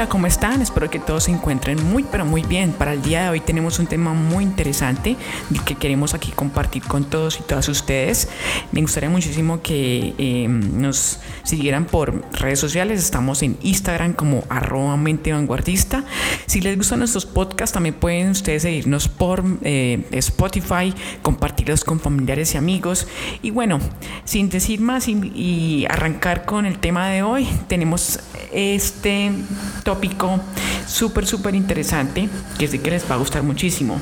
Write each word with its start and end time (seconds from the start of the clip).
Hola, 0.00 0.08
¿cómo 0.08 0.26
están? 0.26 0.62
Espero 0.62 0.88
que 0.88 0.98
todos 0.98 1.24
se 1.24 1.30
encuentren 1.30 1.76
muy, 1.92 2.04
pero 2.04 2.24
muy 2.24 2.40
bien. 2.40 2.72
Para 2.72 2.94
el 2.94 3.02
día 3.02 3.24
de 3.24 3.28
hoy 3.28 3.40
tenemos 3.40 3.78
un 3.78 3.86
tema 3.86 4.14
muy 4.14 4.44
interesante 4.44 5.14
que 5.66 5.74
queremos 5.74 6.14
aquí 6.14 6.30
compartir 6.30 6.82
con 6.84 7.04
todos 7.04 7.38
y 7.38 7.42
todas 7.42 7.68
ustedes. 7.68 8.30
Me 8.72 8.80
gustaría 8.80 9.10
muchísimo 9.10 9.60
que 9.60 10.14
em, 10.16 10.80
nos 10.80 11.20
siguieran 11.42 11.84
por 11.84 12.24
redes 12.32 12.58
sociales. 12.58 12.98
Estamos 12.98 13.42
en 13.42 13.58
Instagram 13.60 14.14
como 14.14 14.44
arroba 14.48 14.96
mente 14.96 15.34
vanguardista. 15.34 16.02
Si 16.46 16.62
les 16.62 16.78
gustan 16.78 17.00
nuestros 17.00 17.26
podcasts, 17.26 17.74
también 17.74 17.94
pueden 17.94 18.30
ustedes 18.30 18.62
seguirnos 18.62 19.06
por 19.06 19.44
eh, 19.60 20.06
Spotify, 20.12 20.94
compartirlos 21.20 21.84
con 21.84 22.00
familiares 22.00 22.54
y 22.54 22.56
amigos. 22.56 23.06
Y 23.42 23.50
bueno, 23.50 23.80
sin 24.24 24.48
decir 24.48 24.80
más 24.80 25.08
y 25.08 25.84
arrancar 25.90 26.46
con 26.46 26.64
el 26.64 26.78
tema 26.78 27.10
de 27.10 27.22
hoy, 27.22 27.46
tenemos 27.68 28.18
este 28.52 29.30
tópico 29.90 30.38
súper, 30.86 31.26
súper 31.26 31.56
interesante 31.56 32.28
que 32.56 32.68
sé 32.68 32.80
que 32.80 32.92
les 32.92 33.10
va 33.10 33.16
a 33.16 33.18
gustar 33.18 33.42
muchísimo. 33.42 33.98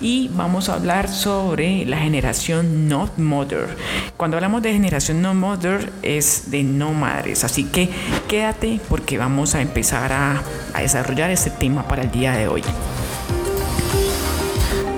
Y 0.00 0.30
vamos 0.32 0.70
a 0.70 0.74
hablar 0.74 1.06
sobre 1.06 1.84
la 1.84 1.98
generación 1.98 2.88
not 2.88 3.18
mother. 3.18 3.76
Cuando 4.16 4.38
hablamos 4.38 4.62
de 4.62 4.72
generación 4.72 5.20
not 5.20 5.34
mother 5.34 5.92
es 6.02 6.50
de 6.50 6.62
no 6.62 6.94
madres. 6.94 7.44
Así 7.44 7.64
que 7.64 7.90
quédate 8.26 8.80
porque 8.88 9.18
vamos 9.18 9.54
a 9.54 9.60
empezar 9.60 10.14
a, 10.14 10.42
desarrollar 10.80 11.30
este 11.30 11.50
tema 11.50 11.86
para 11.86 12.04
el 12.04 12.10
día 12.10 12.32
de 12.32 12.48
hoy. 12.48 12.62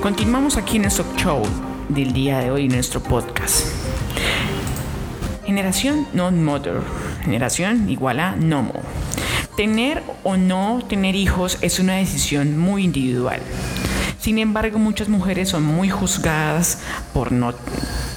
Continuamos 0.00 0.56
aquí 0.56 0.76
en 0.76 0.82
nuestro 0.82 1.04
show 1.16 1.42
del 1.88 2.12
día 2.12 2.38
de 2.38 2.52
hoy, 2.52 2.68
nuestro 2.68 3.02
podcast. 3.02 3.66
Generación 5.44 6.06
not 6.12 6.32
mother. 6.34 6.82
Generación 7.24 7.90
igual 7.90 8.20
a 8.20 8.36
nomo. 8.36 8.80
Tener 9.60 10.02
o 10.24 10.38
no 10.38 10.80
tener 10.88 11.14
hijos 11.14 11.58
es 11.60 11.80
una 11.80 11.96
decisión 11.96 12.56
muy 12.56 12.82
individual. 12.82 13.42
Sin 14.18 14.38
embargo, 14.38 14.78
muchas 14.78 15.10
mujeres 15.10 15.50
son 15.50 15.64
muy 15.64 15.90
juzgadas 15.90 16.78
por 17.12 17.30
no 17.30 17.52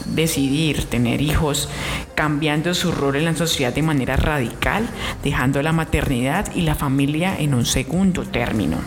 decidir 0.05 0.85
tener 0.85 1.21
hijos, 1.21 1.67
cambiando 2.15 2.73
su 2.73 2.93
rol 2.93 3.17
en 3.17 3.25
la 3.25 3.35
sociedad 3.35 3.73
de 3.73 3.81
manera 3.81 4.15
radical, 4.15 4.87
dejando 5.21 5.61
la 5.61 5.73
maternidad 5.73 6.49
y 6.55 6.61
la 6.61 6.75
familia 6.75 7.35
en 7.37 7.53
un 7.55 7.65
segundo 7.65 8.23
término. 8.23 8.77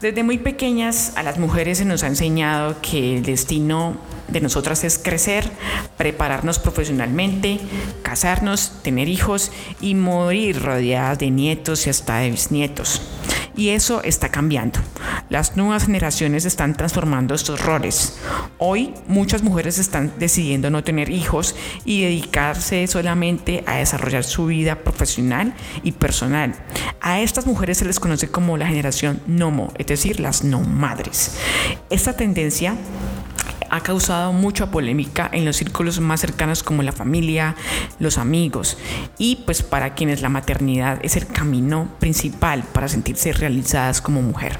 Desde 0.00 0.24
muy 0.24 0.38
pequeñas 0.38 1.12
a 1.16 1.22
las 1.22 1.38
mujeres 1.38 1.78
se 1.78 1.84
nos 1.84 2.02
ha 2.02 2.08
enseñado 2.08 2.80
que 2.82 3.18
el 3.18 3.22
destino 3.22 3.94
de 4.30 4.40
nosotras 4.40 4.84
es 4.84 4.98
crecer, 4.98 5.50
prepararnos 5.96 6.58
profesionalmente, 6.58 7.60
casarnos, 8.02 8.72
tener 8.82 9.08
hijos 9.08 9.50
y 9.80 9.94
morir 9.94 10.62
rodeadas 10.62 11.18
de 11.18 11.30
nietos 11.30 11.86
y 11.86 11.90
hasta 11.90 12.18
de 12.18 12.30
bisnietos. 12.30 13.02
Y 13.56 13.70
eso 13.70 14.02
está 14.02 14.30
cambiando. 14.30 14.78
Las 15.28 15.56
nuevas 15.56 15.86
generaciones 15.86 16.44
están 16.44 16.74
transformando 16.74 17.34
estos 17.34 17.60
roles. 17.60 18.18
Hoy 18.58 18.94
muchas 19.06 19.42
mujeres 19.42 19.78
están 19.78 20.12
decidiendo 20.18 20.70
no 20.70 20.82
tener 20.82 21.10
hijos 21.10 21.54
y 21.84 22.02
dedicarse 22.02 22.86
solamente 22.86 23.62
a 23.66 23.76
desarrollar 23.76 24.24
su 24.24 24.46
vida 24.46 24.76
profesional 24.76 25.52
y 25.82 25.92
personal. 25.92 26.54
A 27.00 27.20
estas 27.20 27.46
mujeres 27.46 27.78
se 27.78 27.84
les 27.84 28.00
conoce 28.00 28.30
como 28.30 28.56
la 28.56 28.66
generación 28.66 29.20
NOMO, 29.26 29.72
es 29.78 29.86
decir, 29.86 30.20
las 30.20 30.42
no 30.42 30.60
madres. 30.60 31.36
Esta 31.90 32.14
tendencia 32.14 32.76
ha 33.70 33.80
causado 33.80 34.32
mucha 34.32 34.70
polémica 34.70 35.28
en 35.32 35.44
los 35.44 35.56
círculos 35.56 36.00
más 36.00 36.20
cercanos 36.20 36.62
como 36.62 36.82
la 36.82 36.92
familia, 36.92 37.54
los 37.98 38.18
amigos 38.18 38.76
y 39.18 39.36
pues 39.46 39.62
para 39.62 39.94
quienes 39.94 40.22
la 40.22 40.28
maternidad 40.28 40.98
es 41.02 41.16
el 41.16 41.26
camino 41.26 41.88
principal 41.98 42.64
para 42.72 42.88
sentirse 42.88 43.32
realizadas 43.32 44.00
como 44.00 44.22
mujer. 44.22 44.58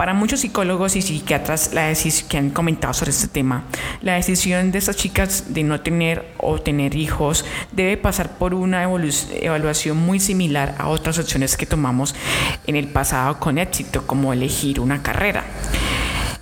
Para 0.00 0.14
muchos 0.14 0.40
psicólogos 0.40 0.96
y 0.96 1.02
psiquiatras 1.02 1.74
la 1.74 1.92
que 2.26 2.38
han 2.38 2.48
comentado 2.48 2.94
sobre 2.94 3.10
este 3.10 3.28
tema, 3.28 3.64
la 4.00 4.14
decisión 4.14 4.72
de 4.72 4.78
estas 4.78 4.96
chicas 4.96 5.52
de 5.52 5.62
no 5.62 5.82
tener 5.82 6.24
o 6.38 6.58
tener 6.58 6.94
hijos 6.94 7.44
debe 7.72 7.98
pasar 7.98 8.38
por 8.38 8.54
una 8.54 8.82
evaluación 8.82 9.98
muy 9.98 10.18
similar 10.18 10.74
a 10.78 10.88
otras 10.88 11.18
opciones 11.18 11.58
que 11.58 11.66
tomamos 11.66 12.14
en 12.66 12.76
el 12.76 12.88
pasado 12.88 13.38
con 13.38 13.58
éxito, 13.58 14.06
como 14.06 14.32
elegir 14.32 14.80
una 14.80 15.02
carrera. 15.02 15.44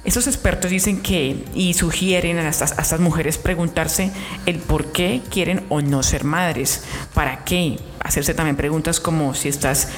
Estos 0.08 0.26
expertos 0.26 0.70
dicen 0.70 1.02
que 1.02 1.44
y 1.54 1.74
sugieren 1.74 2.38
a 2.38 2.48
estas, 2.48 2.72
estas 2.78 2.98
mujeres 2.98 3.36
preguntarse 3.36 4.10
el 4.46 4.56
por 4.56 4.90
qué 4.90 5.20
quieren 5.28 5.66
o 5.68 5.82
no 5.82 6.02
ser 6.02 6.24
madres, 6.24 6.80
para 7.12 7.44
qué, 7.44 7.78
hacerse 8.00 8.32
también 8.32 8.56
preguntas 8.56 9.00
como 9.00 9.34
si 9.34 9.50
estás 9.50 9.88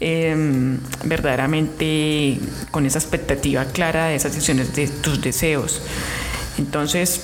em, 0.00 0.78
verdaderamente 1.04 2.40
con 2.70 2.86
esa 2.86 2.98
expectativa 2.98 3.66
clara 3.66 4.06
de 4.06 4.14
esas 4.14 4.32
decisiones 4.32 4.74
de 4.74 4.88
tus 4.88 5.20
deseos. 5.20 5.82
Entonces, 6.56 7.20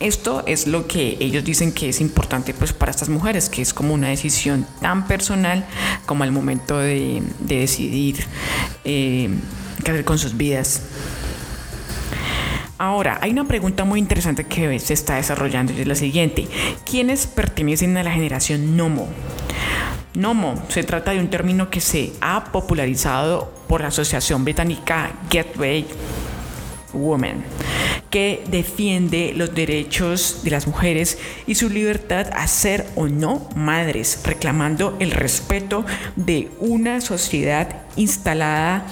esto 0.00 0.42
es 0.46 0.66
lo 0.66 0.86
que 0.86 1.18
ellos 1.20 1.44
dicen 1.44 1.72
que 1.72 1.90
es 1.90 2.00
importante 2.00 2.54
pues 2.54 2.72
para 2.72 2.90
estas 2.90 3.10
mujeres, 3.10 3.50
que 3.50 3.60
es 3.60 3.74
como 3.74 3.92
una 3.92 4.08
decisión 4.08 4.66
tan 4.80 5.06
personal 5.06 5.66
como 6.06 6.24
al 6.24 6.32
momento 6.32 6.78
de, 6.78 7.22
decidir 7.40 8.24
eh, 8.86 9.28
qué 9.84 9.90
hacer 9.90 10.06
con 10.06 10.18
sus 10.18 10.38
vidas. 10.38 10.80
Ahora, 12.80 13.18
hay 13.20 13.32
una 13.32 13.44
pregunta 13.44 13.84
muy 13.84 14.00
interesante 14.00 14.44
que 14.44 14.78
se 14.78 14.94
está 14.94 15.16
desarrollando 15.16 15.74
y 15.74 15.82
es 15.82 15.86
la 15.86 15.94
siguiente. 15.94 16.48
¿Quiénes 16.90 17.26
pertenecen 17.26 17.94
a 17.98 18.02
la 18.02 18.10
generación 18.10 18.74
Nomo? 18.74 19.06
Nomo 20.14 20.54
se 20.70 20.82
trata 20.82 21.10
de 21.10 21.20
un 21.20 21.28
término 21.28 21.68
que 21.68 21.82
se 21.82 22.14
ha 22.22 22.44
popularizado 22.44 23.52
por 23.68 23.82
la 23.82 23.88
asociación 23.88 24.44
británica 24.44 25.10
Gateway 25.30 25.84
Women, 26.94 27.44
que 28.08 28.44
defiende 28.50 29.34
los 29.36 29.54
derechos 29.54 30.40
de 30.42 30.50
las 30.50 30.66
mujeres 30.66 31.18
y 31.46 31.56
su 31.56 31.68
libertad 31.68 32.28
a 32.32 32.46
ser 32.46 32.86
o 32.96 33.08
no 33.08 33.46
madres, 33.54 34.22
reclamando 34.24 34.96
el 35.00 35.10
respeto 35.10 35.84
de 36.16 36.48
una 36.60 37.02
sociedad 37.02 37.82
instalada 37.96 38.86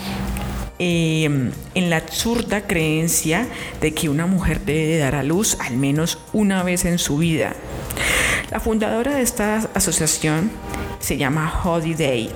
Em, 0.81 1.51
en 1.75 1.91
la 1.91 1.97
absurda 1.97 2.61
creencia 2.69 3.49
de 3.81 3.93
que 3.95 4.09
una 4.09 4.27
mujer 4.27 4.61
debe 4.61 4.99
dar 4.99 5.17
a 5.17 5.25
luz 5.25 5.57
al 5.59 5.77
menos 5.77 6.21
una 6.33 6.63
vez 6.63 6.85
en 6.85 6.99
su 6.99 7.19
vida. 7.19 7.55
La 8.53 8.61
fundadora 8.61 9.17
de 9.17 9.23
esta 9.23 9.57
asociación 9.75 10.53
se 11.01 11.17
llama 11.17 11.53
Day 11.99 12.31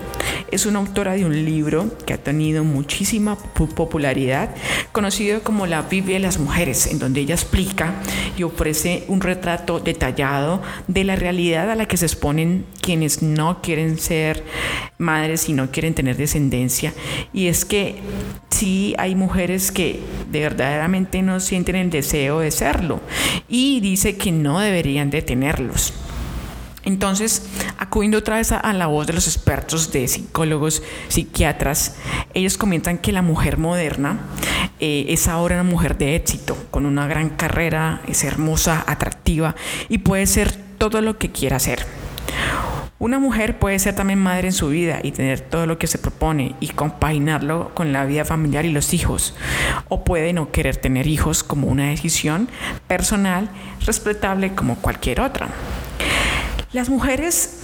es 0.52 0.66
una 0.66 0.78
autora 0.78 1.14
de 1.14 1.24
un 1.24 1.44
libro 1.44 1.90
que 2.06 2.12
ha 2.12 2.18
tenido 2.18 2.62
muchísima 2.62 3.36
popularidad, 3.36 4.54
conocido 4.92 5.42
como 5.42 5.66
La 5.66 5.82
Biblia 5.82 6.16
de 6.16 6.20
las 6.20 6.38
Mujeres, 6.38 6.86
en 6.86 6.98
donde 6.98 7.22
ella 7.22 7.34
explica 7.34 7.94
y 8.36 8.42
ofrece 8.42 9.04
un 9.08 9.22
retrato 9.22 9.80
detallado 9.80 10.62
de 10.88 11.04
la 11.04 11.16
realidad 11.16 11.70
a 11.70 11.74
la 11.74 11.86
que 11.86 11.96
se 11.96 12.04
exponen 12.04 12.66
quienes 12.82 13.22
no 13.22 13.62
quieren 13.62 13.98
ser 13.98 14.44
madres 14.98 15.48
y 15.48 15.54
no 15.54 15.70
quieren 15.70 15.94
tener 15.94 16.18
descendencia. 16.18 16.92
Y 17.32 17.46
es 17.46 17.64
que 17.64 17.96
sí 18.50 18.94
hay 18.98 19.14
mujeres 19.14 19.72
que 19.72 20.00
de 20.30 20.40
verdaderamente 20.40 21.22
no 21.22 21.40
sienten 21.40 21.76
el 21.76 21.88
deseo 21.88 22.40
de 22.40 22.50
serlo 22.50 23.00
y 23.48 23.80
dice 23.80 24.16
que 24.18 24.32
no 24.32 24.60
deberían 24.60 25.08
de 25.08 25.22
tenerlos. 25.22 25.94
Entonces, 26.84 27.46
acudiendo 27.92 28.16
otra 28.16 28.36
vez 28.36 28.52
a, 28.52 28.72
la 28.72 28.86
voz 28.86 29.06
de 29.06 29.12
los 29.12 29.26
expertos 29.26 29.92
de 29.92 30.08
psicólogos, 30.08 30.82
psiquiatras, 31.08 31.96
ellos 32.32 32.56
comentan 32.56 32.96
que 32.96 33.12
la 33.12 33.20
mujer 33.20 33.58
moderna 33.58 34.18
eh, 34.80 35.04
es 35.08 35.28
ahora 35.28 35.56
una 35.56 35.70
mujer 35.70 35.98
de 35.98 36.16
éxito, 36.16 36.56
con 36.70 36.86
una 36.86 37.06
gran 37.06 37.28
carrera, 37.28 38.00
es 38.08 38.24
hermosa, 38.24 38.82
atractiva 38.86 39.56
y 39.90 39.98
puede 39.98 40.26
ser 40.26 40.52
todo 40.78 41.02
lo 41.02 41.18
que 41.18 41.32
quiera 41.32 41.58
ser. 41.58 41.84
Una 42.98 43.18
mujer 43.18 43.58
puede 43.58 43.78
ser 43.78 43.94
también 43.94 44.20
madre 44.20 44.48
en 44.48 44.54
su 44.54 44.68
vida 44.68 45.00
y 45.02 45.12
tener 45.12 45.40
todo 45.40 45.66
lo 45.66 45.76
que 45.76 45.86
se 45.86 45.98
propone 45.98 46.54
y 46.60 46.68
compaginarlo 46.68 47.74
con 47.74 47.92
la 47.92 48.06
vida 48.06 48.24
familiar 48.24 48.64
y 48.64 48.72
los 48.72 48.94
hijos. 48.94 49.34
O 49.90 50.02
puede 50.02 50.32
no 50.32 50.50
querer 50.50 50.78
tener 50.78 51.06
hijos 51.06 51.42
como 51.42 51.66
una 51.66 51.90
decisión 51.90 52.48
personal 52.86 53.50
respetable 53.84 54.54
como 54.54 54.76
cualquier 54.76 55.20
otra. 55.20 55.48
Las 56.72 56.88
mujeres 56.88 57.58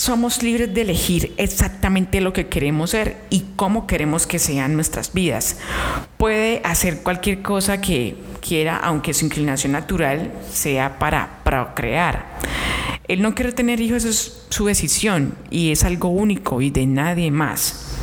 somos 0.00 0.42
libres 0.42 0.72
de 0.72 0.80
elegir 0.80 1.34
exactamente 1.36 2.22
lo 2.22 2.32
que 2.32 2.46
queremos 2.46 2.88
ser 2.88 3.18
y 3.28 3.44
cómo 3.54 3.86
queremos 3.86 4.26
que 4.26 4.38
sean 4.38 4.74
nuestras 4.74 5.12
vidas. 5.12 5.58
Puede 6.16 6.62
hacer 6.64 7.02
cualquier 7.02 7.42
cosa 7.42 7.82
que 7.82 8.16
quiera, 8.40 8.78
aunque 8.78 9.12
su 9.12 9.26
inclinación 9.26 9.72
natural 9.72 10.32
sea 10.50 10.98
para 10.98 11.42
procrear. 11.44 12.24
El 13.08 13.20
no 13.20 13.34
querer 13.34 13.52
tener 13.52 13.78
hijos 13.82 14.06
es 14.06 14.46
su 14.48 14.64
decisión 14.64 15.34
y 15.50 15.70
es 15.70 15.84
algo 15.84 16.08
único 16.08 16.62
y 16.62 16.70
de 16.70 16.86
nadie 16.86 17.30
más. 17.30 17.98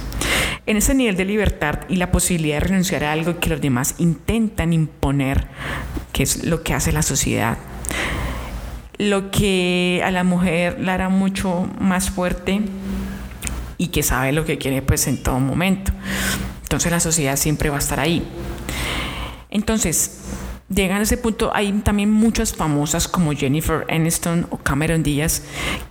En 0.67 0.77
ese 0.77 0.93
nivel 0.93 1.17
de 1.17 1.25
libertad 1.25 1.79
y 1.89 1.95
la 1.95 2.11
posibilidad 2.11 2.59
de 2.59 2.67
renunciar 2.67 3.05
a 3.05 3.11
algo 3.11 3.39
que 3.39 3.49
los 3.49 3.59
demás 3.59 3.95
intentan 3.97 4.71
imponer, 4.71 5.47
que 6.13 6.21
es 6.21 6.43
lo 6.43 6.61
que 6.61 6.75
hace 6.75 6.91
la 6.91 7.01
sociedad, 7.01 7.57
lo 8.97 9.31
que 9.31 10.01
a 10.03 10.11
la 10.11 10.23
mujer 10.23 10.79
la 10.79 10.95
hará 10.95 11.09
mucho 11.09 11.69
más 11.79 12.09
fuerte 12.09 12.61
y 13.77 13.87
que 13.87 14.03
sabe 14.03 14.31
lo 14.31 14.45
que 14.45 14.57
quiere 14.57 14.81
pues 14.81 15.07
en 15.07 15.21
todo 15.21 15.39
momento. 15.39 15.91
Entonces 16.63 16.91
la 16.91 16.99
sociedad 16.99 17.35
siempre 17.35 17.69
va 17.69 17.77
a 17.77 17.79
estar 17.79 17.99
ahí. 17.99 18.23
Entonces, 19.49 20.19
llegan 20.69 20.99
a 20.99 21.03
ese 21.03 21.17
punto, 21.17 21.51
hay 21.53 21.71
también 21.83 22.11
muchas 22.11 22.53
famosas 22.53 23.07
como 23.07 23.31
Jennifer 23.31 23.85
Aniston 23.89 24.47
o 24.49 24.57
Cameron 24.57 25.03
Díaz 25.03 25.43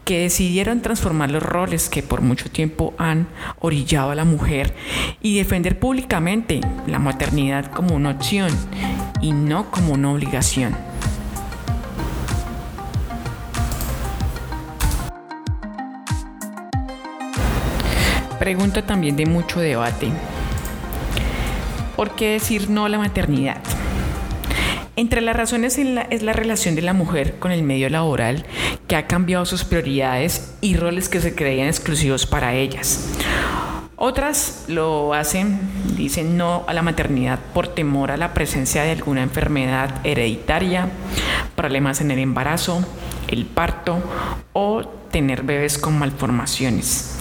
que 0.05 0.21
decidieron 0.21 0.83
transformar 0.83 1.31
los 1.31 1.43
roles 1.43 1.89
que 1.89 2.03
por 2.03 2.21
mucho 2.21 2.51
tiempo 2.51 2.95
han 2.99 3.27
orillado 3.61 4.11
a 4.11 4.15
la 4.15 4.25
mujer 4.25 4.75
y 5.23 5.39
defender 5.39 5.79
públicamente 5.79 6.61
la 6.87 6.99
maternidad 6.99 7.73
como 7.73 7.95
una 7.95 8.11
opción 8.11 8.51
y 9.23 9.33
no 9.33 9.71
como 9.71 9.95
una 9.95 10.13
obligación. 10.13 10.77
Pregunta 18.47 18.83
también 18.83 19.17
de 19.17 19.27
mucho 19.27 19.59
debate. 19.59 20.09
¿Por 21.97 22.15
qué 22.15 22.35
decir 22.35 22.71
no 22.71 22.85
a 22.85 22.89
la 22.89 22.97
maternidad? 22.97 23.61
Entre 24.95 25.21
las 25.21 25.35
razones 25.35 25.77
es 25.79 26.23
la 26.23 26.33
relación 26.33 26.77
de 26.77 26.83
la 26.83 26.93
mujer 26.93 27.41
con 27.41 27.51
el 27.51 27.65
medio 27.65 27.91
laboral 27.91 28.47
que 28.87 28.95
ha 28.95 29.09
cambiado 29.09 29.47
sus 29.47 29.65
prioridades 29.65 30.55
y 30.61 30.77
roles 30.77 31.09
que 31.09 31.21
se 31.21 31.35
creían 31.35 31.67
exclusivos 31.67 32.25
para 32.25 32.55
ellas. 32.55 33.09
Otras 33.97 34.67
lo 34.69 35.13
hacen, 35.13 35.59
dicen 35.97 36.37
no 36.37 36.63
a 36.69 36.73
la 36.73 36.83
maternidad 36.83 37.41
por 37.53 37.67
temor 37.67 38.13
a 38.13 38.17
la 38.17 38.33
presencia 38.33 38.85
de 38.85 38.93
alguna 38.93 39.25
enfermedad 39.25 39.93
hereditaria, 40.05 40.89
problemas 41.57 42.01
en 42.01 42.13
el 42.13 42.21
embarazo, 42.21 42.87
el 43.27 43.45
parto 43.45 43.99
o 44.53 44.85
tener 45.11 45.43
bebés 45.43 45.79
con 45.79 45.99
malformaciones. 45.99 47.16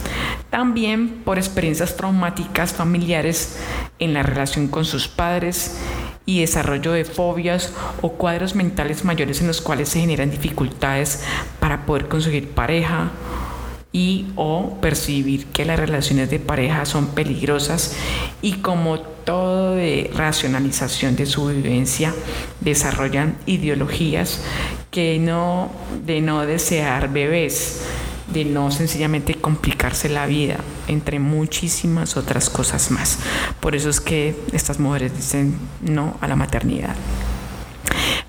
También 0.50 1.22
por 1.24 1.38
experiencias 1.38 1.96
traumáticas 1.96 2.72
familiares 2.72 3.58
en 3.98 4.14
la 4.14 4.22
relación 4.22 4.68
con 4.68 4.84
sus 4.84 5.08
padres 5.08 5.76
y 6.24 6.40
desarrollo 6.40 6.92
de 6.92 7.04
fobias 7.04 7.72
o 8.02 8.12
cuadros 8.12 8.54
mentales 8.54 9.04
mayores 9.04 9.40
en 9.40 9.46
los 9.46 9.60
cuales 9.60 9.88
se 9.88 10.00
generan 10.00 10.30
dificultades 10.30 11.22
para 11.60 11.86
poder 11.86 12.08
conseguir 12.08 12.50
pareja 12.50 13.10
y 13.92 14.26
o 14.36 14.76
percibir 14.82 15.46
que 15.46 15.64
las 15.64 15.78
relaciones 15.78 16.28
de 16.28 16.38
pareja 16.38 16.84
son 16.84 17.08
peligrosas 17.08 17.96
y 18.42 18.54
como 18.54 18.98
todo 18.98 19.74
de 19.74 20.10
racionalización 20.14 21.16
de 21.16 21.26
su 21.26 21.46
vivencia 21.46 22.12
desarrollan 22.60 23.38
ideologías 23.46 24.42
que 24.90 25.18
no 25.18 25.70
de 26.04 26.20
no 26.20 26.44
desear 26.44 27.10
bebés 27.10 27.86
de 28.32 28.44
no 28.44 28.70
sencillamente 28.70 29.34
complicarse 29.34 30.08
la 30.08 30.26
vida, 30.26 30.56
entre 30.88 31.18
muchísimas 31.18 32.16
otras 32.16 32.50
cosas 32.50 32.90
más. 32.90 33.18
Por 33.60 33.74
eso 33.74 33.88
es 33.88 34.00
que 34.00 34.36
estas 34.52 34.80
mujeres 34.80 35.16
dicen 35.16 35.56
no 35.80 36.16
a 36.20 36.28
la 36.28 36.36
maternidad. 36.36 36.94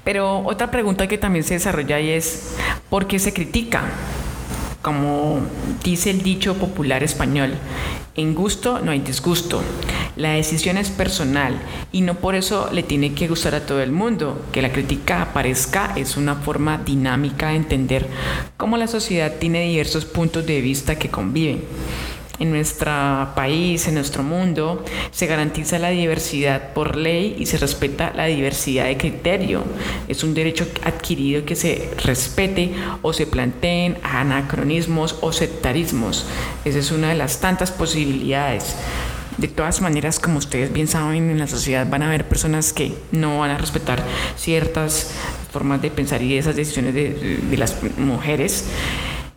Pero 0.04 0.40
otra 0.46 0.72
pregunta 0.72 1.08
que 1.08 1.18
también 1.18 1.44
se 1.44 1.56
desarrolla 1.56 2.00
y 2.00 2.12
es, 2.12 2.54
¿por 2.90 3.08
qué 3.08 3.20
se 3.20 3.34
critica? 3.34 3.84
Como 4.88 5.42
dice 5.84 6.12
el 6.12 6.22
dicho 6.22 6.54
popular 6.54 7.04
español, 7.04 7.56
en 8.16 8.34
gusto 8.34 8.80
no 8.80 8.92
hay 8.92 9.00
disgusto. 9.00 9.62
La 10.16 10.32
decisión 10.32 10.78
es 10.78 10.92
personal 10.92 11.60
y 11.92 12.00
no 12.00 12.14
por 12.14 12.36
eso 12.36 12.70
le 12.72 12.84
tiene 12.84 13.14
que 13.14 13.28
gustar 13.28 13.54
a 13.54 13.66
todo 13.66 13.82
el 13.82 13.92
mundo. 13.92 14.46
Que 14.54 14.62
la 14.62 14.72
crítica 14.72 15.22
aparezca 15.22 15.92
es 15.98 16.16
una 16.16 16.36
forma 16.36 16.78
dinámica 16.78 17.50
de 17.50 17.58
entender 17.58 18.08
cómo 18.56 18.78
la 18.78 18.88
sociedad 18.88 19.34
tiene 19.38 19.68
diversos 19.68 20.06
puntos 20.06 20.46
de 20.46 20.62
vista 20.62 20.98
que 20.98 21.10
conviven. 21.10 21.66
En 22.40 22.52
nuestro 22.52 22.92
país, 23.36 23.88
en 23.88 23.96
nuestro 23.96 24.24
mundo, 24.24 24.86
se 25.12 25.26
garantiza 25.26 25.80
la 25.80 25.90
diversidad 25.90 26.74
por 26.74 26.96
ley 26.96 27.36
y 27.40 27.48
se 27.48 27.58
respeta 27.58 28.14
la 28.16 28.26
diversidad 28.26 28.86
de 28.86 28.98
criterio. 28.98 29.64
Es 30.08 30.24
un 30.24 30.34
derecho 30.34 30.68
adquirido 30.84 31.46
que 31.46 31.56
se 31.56 31.90
respete 32.04 32.72
o 33.02 33.14
se 33.14 33.26
planteen 33.26 33.98
anacronismos 34.04 35.18
o 35.22 35.32
sectarismos. 35.32 36.26
Esa 36.64 36.80
es 36.80 36.92
una 36.92 37.10
de 37.10 37.16
las 37.16 37.40
tantas 37.40 37.72
posibilidades. 37.72 38.76
De 39.38 39.48
todas 39.48 39.82
maneras, 39.82 40.20
como 40.20 40.40
ustedes 40.40 40.74
bien 40.74 40.88
saben, 40.88 41.30
en 41.30 41.38
la 41.38 41.46
sociedad 41.46 41.88
van 41.88 42.02
a 42.02 42.08
haber 42.08 42.28
personas 42.28 42.74
que 42.74 42.94
no 43.12 43.40
van 43.40 43.52
a 43.52 43.58
respetar 43.60 44.04
ciertas 44.36 45.12
formas 45.52 45.80
de 45.80 45.92
pensar 45.92 46.24
y 46.24 46.36
esas 46.38 46.56
decisiones 46.56 46.96
de, 46.96 47.56
las 47.56 47.78
mujeres. 47.98 48.66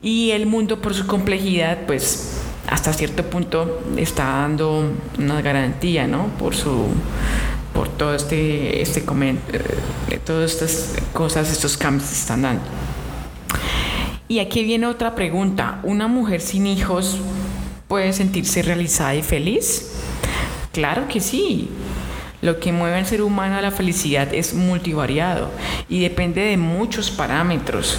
Y 0.03 0.31
el 0.31 0.47
mundo, 0.47 0.81
por 0.81 0.95
su 0.95 1.07
complejidad, 1.07 1.81
pues 1.87 2.40
hasta 2.71 2.93
cierto 2.93 3.25
punto 3.25 3.83
está 3.97 4.25
dando 4.25 4.93
una 5.19 5.43
garantía, 5.43 6.07
¿no? 6.07 6.29
Por 6.39 6.55
su 6.55 6.87
por 7.75 7.89
todo 7.89 8.15
este, 8.15 8.83
este 8.83 9.01
eh, 9.01 10.21
todas 10.25 10.53
estas 10.53 10.95
cosas, 11.13 11.51
estos 11.51 11.77
cambios 11.77 12.11
que 12.11 12.17
están 12.17 12.43
dando. 12.43 12.63
Y 14.29 14.39
aquí 14.39 14.65
viene 14.65 14.87
otra 14.87 15.15
pregunta. 15.15 15.81
¿Una 15.83 16.07
mujer 16.07 16.41
sin 16.41 16.67
hijos 16.67 17.19
puede 17.89 18.13
sentirse 18.13 18.63
realizada 18.63 19.15
y 19.15 19.23
feliz? 19.23 19.93
Claro 20.73 21.09
que 21.09 21.21
sí. 21.21 21.69
Lo 22.43 22.59
que 22.59 22.73
mueve 22.73 22.97
al 22.97 23.07
ser 23.07 23.23
humano 23.23 23.57
a 23.57 23.61
la 23.61 23.71
felicidad 23.71 24.33
es 24.33 24.55
multivariado 24.55 25.51
y 25.89 26.01
depende 26.01 26.43
de 26.43 26.57
muchos 26.57 27.11
parámetros. 27.11 27.99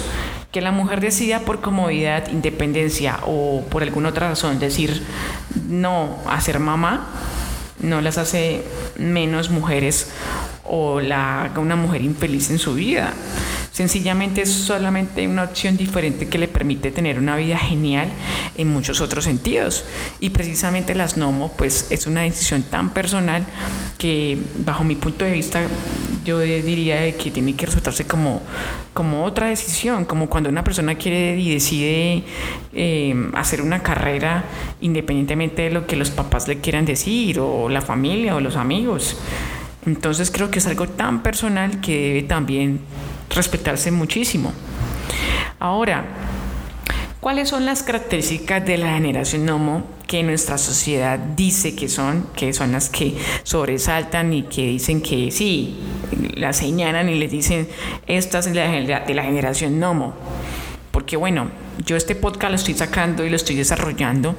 Que 0.52 0.60
la 0.60 0.70
mujer 0.70 1.00
decida 1.00 1.40
por 1.40 1.60
comodidad, 1.60 2.30
independencia 2.30 3.18
o 3.24 3.64
por 3.70 3.82
alguna 3.82 4.10
otra 4.10 4.28
razón 4.28 4.58
decir 4.58 5.02
no 5.66 6.18
a 6.26 6.40
ser 6.40 6.58
mamá, 6.58 7.08
no 7.80 8.00
las 8.00 8.18
hace 8.18 8.62
menos 8.96 9.50
mujeres 9.50 10.10
o 10.64 11.00
la 11.00 11.44
haga 11.44 11.60
una 11.60 11.74
mujer 11.74 12.02
infeliz 12.02 12.50
en 12.50 12.58
su 12.58 12.74
vida. 12.74 13.12
Sencillamente 13.72 14.42
es 14.42 14.52
solamente 14.52 15.26
una 15.26 15.44
opción 15.44 15.78
diferente 15.78 16.28
que 16.28 16.36
le 16.36 16.46
permite 16.46 16.90
tener 16.90 17.18
una 17.18 17.36
vida 17.36 17.56
genial 17.56 18.08
en 18.56 18.68
muchos 18.68 19.00
otros 19.00 19.24
sentidos. 19.24 19.84
Y 20.20 20.30
precisamente 20.30 20.94
las 20.94 21.16
NOMO, 21.16 21.52
pues 21.52 21.86
es 21.88 22.06
una 22.06 22.20
decisión 22.20 22.62
tan 22.62 22.90
personal 22.90 23.46
que 23.96 24.38
bajo 24.58 24.84
mi 24.84 24.94
punto 24.94 25.24
de 25.24 25.32
vista 25.32 25.62
yo 26.24 26.40
diría 26.40 27.16
que 27.16 27.30
tiene 27.30 27.54
que 27.54 27.66
resultarse 27.66 28.06
como, 28.06 28.42
como 28.94 29.24
otra 29.24 29.48
decisión, 29.48 30.04
como 30.04 30.28
cuando 30.28 30.48
una 30.48 30.64
persona 30.64 30.94
quiere 30.94 31.38
y 31.38 31.52
decide 31.52 32.24
eh, 32.72 33.30
hacer 33.34 33.62
una 33.62 33.82
carrera 33.82 34.44
independientemente 34.80 35.62
de 35.62 35.70
lo 35.70 35.86
que 35.86 35.96
los 35.96 36.10
papás 36.10 36.48
le 36.48 36.58
quieran 36.58 36.84
decir 36.84 37.40
o 37.40 37.68
la 37.68 37.80
familia 37.80 38.36
o 38.36 38.40
los 38.40 38.56
amigos. 38.56 39.16
Entonces 39.86 40.30
creo 40.30 40.50
que 40.50 40.60
es 40.60 40.66
algo 40.66 40.88
tan 40.88 41.22
personal 41.22 41.80
que 41.80 42.08
debe 42.08 42.22
también 42.22 42.80
respetarse 43.30 43.90
muchísimo. 43.90 44.52
Ahora, 45.58 46.04
¿cuáles 47.22 47.50
son 47.50 47.64
las 47.64 47.84
características 47.84 48.66
de 48.66 48.78
la 48.78 48.94
generación 48.94 49.46
Nomo 49.46 49.84
que 50.08 50.24
nuestra 50.24 50.58
sociedad 50.58 51.20
dice 51.20 51.76
que 51.76 51.88
son, 51.88 52.26
que 52.34 52.52
son 52.52 52.72
las 52.72 52.90
que 52.90 53.16
sobresaltan 53.44 54.32
y 54.32 54.42
que 54.42 54.66
dicen 54.66 55.00
que 55.00 55.30
sí, 55.30 55.78
la 56.34 56.52
señalan 56.52 57.08
y 57.08 57.14
les 57.14 57.30
dicen, 57.30 57.68
esta 58.08 58.40
es 58.40 58.52
la, 58.52 59.00
de 59.00 59.14
la 59.14 59.22
generación 59.22 59.78
Nomo? 59.78 60.14
Porque 60.90 61.16
bueno, 61.16 61.48
yo 61.86 61.94
este 61.94 62.16
podcast 62.16 62.50
lo 62.50 62.56
estoy 62.56 62.74
sacando 62.74 63.24
y 63.24 63.30
lo 63.30 63.36
estoy 63.36 63.54
desarrollando 63.54 64.34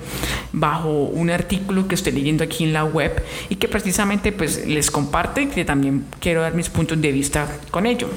bajo 0.52 0.90
un 0.90 1.30
artículo 1.30 1.88
que 1.88 1.96
estoy 1.96 2.12
leyendo 2.12 2.44
aquí 2.44 2.66
en 2.66 2.74
la 2.74 2.84
web 2.84 3.24
y 3.48 3.56
que 3.56 3.70
precisamente 3.70 4.34
pues 4.34 4.68
les 4.68 4.92
comparto 4.92 5.40
y 5.40 5.48
que 5.48 5.64
también 5.64 6.04
quiero 6.20 6.42
dar 6.42 6.54
mis 6.54 6.70
puntos 6.70 7.02
de 7.02 7.14
vista 7.14 7.48
con 7.72 7.86
ello. 7.86 8.10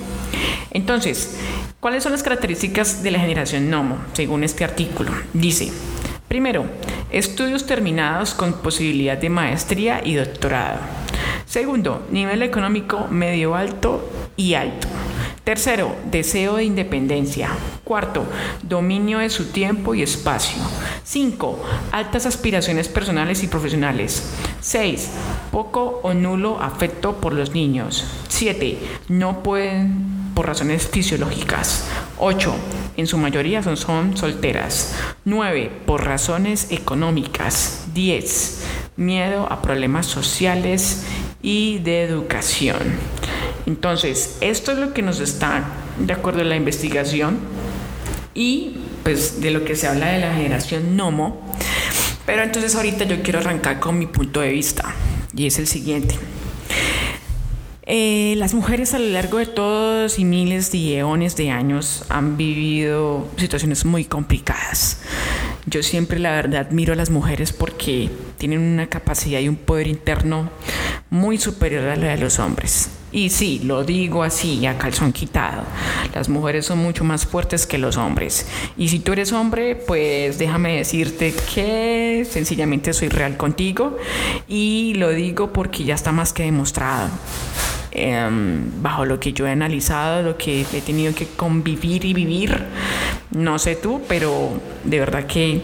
Entonces, 0.73 1.37
¿cuáles 1.81 2.03
son 2.03 2.13
las 2.13 2.23
características 2.23 3.03
de 3.03 3.11
la 3.11 3.21
generación 3.21 3.71
Nomo 3.71 3.99
según 4.13 4.45
este 4.45 4.65
artículo? 4.65 5.11
Dice, 5.33 5.73
primero, 6.29 6.67
estudios 7.11 7.67
terminados 7.67 8.35
con 8.35 8.55
posibilidad 8.55 9.19
de 9.19 9.31
maestría 9.31 10.01
y 10.05 10.15
doctorado. 10.15 10.81
Segundo, 11.47 12.07
nivel 12.11 12.43
económico 12.43 13.07
medio 13.11 13.55
alto 13.55 14.09
y 14.37 14.55
alto. 14.55 14.89
Tercero, 15.45 15.95
deseo 16.11 16.57
de 16.57 16.65
independencia. 16.65 17.51
Cuarto, 17.85 18.27
dominio 18.63 19.21
de 19.21 19.31
su 19.31 19.53
tiempo 19.53 19.95
y 19.95 20.03
espacio. 20.03 20.61
Cinco, 21.05 21.63
altas 21.93 22.27
aspiraciones 22.27 22.89
personales 22.89 23.45
y 23.45 23.47
profesionales. 23.47 24.35
Seis, 24.61 25.13
poco 25.53 26.01
o 26.03 26.15
nulo 26.15 26.61
afecto 26.61 27.21
por 27.21 27.33
los 27.33 27.55
niños. 27.55 28.05
Siete, 28.27 28.79
no 29.09 29.45
pueden 29.45 30.16
por 30.37 30.47
razones 30.47 30.87
fisiológicas. 30.87 31.87
Ocho, 32.19 32.55
en 32.99 33.07
su 33.07 33.17
mayoría 33.17 33.63
son, 33.63 34.19
solteras. 34.19 34.95
Nueve, 35.25 35.73
por 35.87 36.05
razones 36.05 36.67
económicas. 36.71 37.87
Diez, 37.95 38.63
miedo 38.97 39.51
a 39.51 39.63
problemas 39.63 40.05
sociales 40.05 41.05
y 41.41 41.79
de 41.79 42.03
educación. 42.03 42.77
Entonces, 43.65 44.37
esto 44.43 44.73
es 44.73 44.79
lo 44.79 44.93
que 44.93 45.01
nos 45.01 45.21
está, 45.21 45.65
de 45.99 46.13
acuerdo 46.13 46.43
a 46.43 46.45
la 46.45 46.57
investigación 46.57 47.39
y 48.35 48.77
pues 49.05 49.41
de 49.41 49.51
lo 49.51 49.65
que 49.65 49.75
se 49.75 49.89
habla 49.89 50.09
de 50.09 50.21
la 50.21 50.35
generación 50.35 50.97
Nomo, 50.97 51.55
Pero 52.27 52.43
entonces 52.43 52.75
ahorita 52.75 53.05
yo 53.05 53.23
quiero 53.23 53.39
arrancar 53.39 53.81
con 53.81 53.99
mi 53.99 54.07
punto 54.07 54.41
de 54.41 54.51
vista 54.51 54.95
y 55.35 55.47
es 55.47 55.59
el 55.59 55.67
siguiente. 55.67 56.17
Eh, 57.89 58.35
las 58.37 58.53
mujeres 58.53 58.95
a 58.95 58.99
lo 58.99 59.07
largo 59.07 59.39
de 59.39 59.47
todos 59.47 60.19
y 60.19 60.25
miles 60.25 60.73
de 60.73 60.99
eones 60.99 61.37
de 61.37 61.51
años 61.51 62.05
han 62.09 62.37
vivido 62.37 63.29
situaciones 63.37 63.85
muy 63.85 64.05
complicadas. 64.05 65.03
Yo 65.67 65.85
siempre 65.85 66.19
la 66.19 66.33
verdad 66.33 66.67
admiro 66.67 66.95
a 66.95 66.97
las 66.97 67.11
mujeres 67.11 67.53
porque 67.53 68.11
tienen 68.39 68.61
una 68.61 68.89
capacidad 68.89 69.39
y 69.39 69.49
un 69.49 69.55
poder 69.55 69.87
interno 69.87 70.51
muy 71.11 71.39
superior 71.39 71.85
a 71.85 71.95
la 71.95 72.09
de 72.09 72.19
los 72.19 72.41
hombres. 72.41 72.91
Y 73.13 73.31
sí, 73.31 73.61
lo 73.65 73.85
digo 73.85 74.25
así, 74.25 74.67
a 74.67 74.77
calzón 74.77 75.13
quitado. 75.13 75.63
Las 76.13 76.29
mujeres 76.29 76.67
son 76.67 76.79
mucho 76.79 77.05
más 77.05 77.25
fuertes 77.25 77.67
que 77.67 77.79
los 77.79 77.97
hombres. 77.97 78.47
Y 78.77 78.89
si 78.89 78.99
tú 78.99 79.13
eres 79.13 79.33
hombre, 79.33 79.77
pues 79.77 80.39
déjame 80.39 80.77
decirte 80.77 81.33
que 81.55 82.27
sencillamente 82.29 82.93
soy 82.93 83.09
real 83.09 83.37
contigo. 83.37 83.97
Y 84.49 84.95
lo 84.97 85.11
digo 85.11 85.53
porque 85.53 85.85
ya 85.85 85.95
está 85.95 86.11
más 86.11 86.33
que 86.33 86.43
demostrado. 86.43 87.09
Em, 87.99 88.83
bajo 88.83 89.07
lo 89.07 89.19
que 89.19 89.33
yo 89.33 89.47
he 89.47 89.51
analizado, 89.51 90.23
lo 90.23 90.37
que 90.37 90.67
he 90.71 90.81
tenido 90.83 91.15
que 91.15 91.27
convivir 91.27 92.05
y 92.05 92.13
vivir. 92.13 92.63
No 93.31 93.59
sé 93.59 93.75
tú, 93.75 94.03
pero 94.07 94.61
de 94.85 95.01
verdad 95.01 95.27
que 95.27 95.63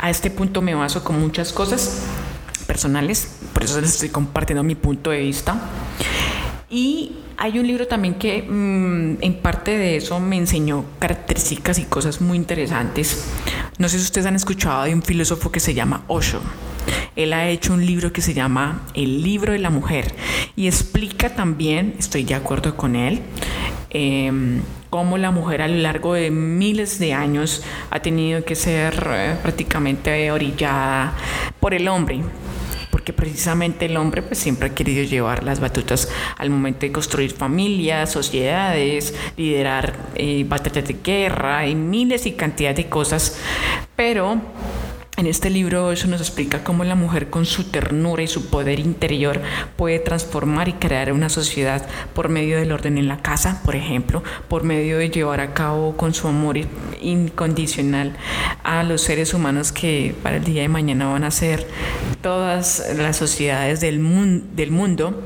a 0.00 0.10
este 0.10 0.32
punto 0.32 0.62
me 0.62 0.74
baso 0.74 1.04
con 1.04 1.20
muchas 1.20 1.52
cosas 1.52 2.02
personales, 2.66 3.36
por 3.52 3.62
eso 3.62 3.80
les 3.80 3.90
estoy 3.94 4.08
compartiendo 4.08 4.64
mi 4.64 4.74
punto 4.74 5.10
de 5.10 5.20
vista. 5.20 5.60
Y 6.68 7.12
hay 7.36 7.60
un 7.60 7.68
libro 7.68 7.86
también 7.86 8.14
que 8.14 8.42
mm, 8.42 9.22
en 9.22 9.34
parte 9.40 9.78
de 9.78 9.96
eso 9.96 10.18
me 10.18 10.36
enseñó 10.38 10.84
características 10.98 11.78
y 11.78 11.84
cosas 11.84 12.20
muy 12.20 12.36
interesantes. 12.36 13.26
No 13.78 13.88
sé 13.88 13.98
si 13.98 14.04
ustedes 14.06 14.26
han 14.26 14.34
escuchado 14.34 14.82
de 14.82 14.92
un 14.92 15.04
filósofo 15.04 15.52
que 15.52 15.60
se 15.60 15.72
llama 15.72 16.02
Osho. 16.08 16.40
Él 17.18 17.32
ha 17.32 17.48
hecho 17.48 17.74
un 17.74 17.84
libro 17.84 18.12
que 18.12 18.20
se 18.20 18.32
llama 18.32 18.80
El 18.94 19.24
libro 19.24 19.52
de 19.52 19.58
la 19.58 19.70
mujer 19.70 20.14
y 20.54 20.68
explica 20.68 21.34
también, 21.34 21.96
estoy 21.98 22.22
de 22.22 22.34
acuerdo 22.34 22.76
con 22.76 22.94
él, 22.94 23.22
em, 23.90 24.60
cómo 24.88 25.18
la 25.18 25.32
mujer 25.32 25.62
a 25.62 25.66
lo 25.66 25.78
largo 25.78 26.14
de 26.14 26.30
miles 26.30 27.00
de 27.00 27.14
años 27.14 27.64
ha 27.90 27.98
tenido 27.98 28.44
que 28.44 28.54
ser 28.54 29.04
eh, 29.10 29.36
prácticamente 29.42 30.30
orillada 30.30 31.12
por 31.58 31.74
el 31.74 31.88
hombre 31.88 32.20
porque 32.92 33.12
precisamente 33.12 33.86
el 33.86 33.96
hombre 33.96 34.22
pues 34.22 34.38
siempre 34.38 34.68
ha 34.68 34.74
querido 34.74 35.02
llevar 35.04 35.42
las 35.42 35.60
batutas 35.60 36.08
al 36.36 36.50
momento 36.50 36.80
de 36.80 36.92
construir 36.92 37.32
familias, 37.32 38.12
sociedades, 38.12 39.14
liderar 39.36 39.94
eh, 40.14 40.44
batallas 40.48 40.86
de 40.86 40.96
guerra 41.02 41.66
y 41.66 41.74
miles 41.74 42.26
y 42.26 42.32
cantidad 42.32 42.74
de 42.74 42.88
cosas, 42.88 43.38
pero 43.94 44.40
en 45.18 45.26
este 45.26 45.50
libro 45.50 45.90
eso 45.90 46.06
nos 46.06 46.20
explica 46.20 46.62
cómo 46.62 46.84
la 46.84 46.94
mujer 46.94 47.28
con 47.28 47.44
su 47.44 47.64
ternura 47.64 48.22
y 48.22 48.28
su 48.28 48.46
poder 48.46 48.78
interior 48.78 49.42
puede 49.76 49.98
transformar 49.98 50.68
y 50.68 50.74
crear 50.74 51.12
una 51.12 51.28
sociedad 51.28 51.84
por 52.14 52.28
medio 52.28 52.56
del 52.56 52.70
orden 52.70 52.98
en 52.98 53.08
la 53.08 53.20
casa, 53.20 53.60
por 53.64 53.74
ejemplo, 53.74 54.22
por 54.46 54.62
medio 54.62 54.96
de 54.96 55.10
llevar 55.10 55.40
a 55.40 55.54
cabo 55.54 55.96
con 55.96 56.14
su 56.14 56.28
amor 56.28 56.58
incondicional 57.02 58.16
a 58.62 58.84
los 58.84 59.02
seres 59.02 59.34
humanos 59.34 59.72
que 59.72 60.14
para 60.22 60.36
el 60.36 60.44
día 60.44 60.62
de 60.62 60.68
mañana 60.68 61.10
van 61.10 61.24
a 61.24 61.32
ser 61.32 61.66
todas 62.22 62.84
las 62.96 63.16
sociedades 63.16 63.80
del, 63.80 64.00
del 64.54 64.70
mundo 64.70 65.20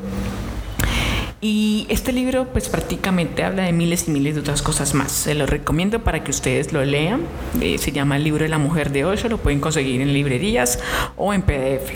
y 1.44 1.86
este 1.88 2.12
libro 2.12 2.46
pues 2.52 2.68
prácticamente 2.68 3.42
habla 3.42 3.64
de 3.64 3.72
miles 3.72 4.06
y 4.06 4.12
miles 4.12 4.36
de 4.36 4.40
otras 4.42 4.62
cosas 4.62 4.94
más. 4.94 5.10
Se 5.10 5.34
lo 5.34 5.44
recomiendo 5.44 6.04
para 6.04 6.22
que 6.22 6.30
ustedes 6.30 6.72
lo 6.72 6.84
lean. 6.84 7.22
Eh, 7.60 7.78
se 7.78 7.90
llama 7.90 8.16
El 8.16 8.22
libro 8.22 8.44
de 8.44 8.48
la 8.48 8.58
mujer 8.58 8.92
de 8.92 9.04
Osho, 9.04 9.28
lo 9.28 9.38
pueden 9.38 9.60
conseguir 9.60 10.00
en 10.00 10.12
librerías 10.12 10.78
o 11.16 11.34
en 11.34 11.42
PDF. 11.42 11.94